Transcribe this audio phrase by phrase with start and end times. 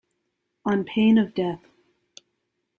[0.65, 1.61] On pain of death.